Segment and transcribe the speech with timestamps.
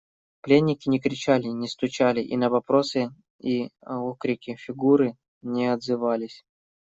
[0.41, 6.43] Пленники не кричали, не стучали и на вопросы и окрики Фигуры не отзывались.